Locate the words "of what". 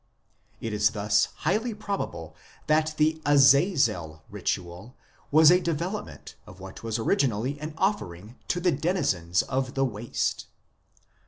6.47-6.81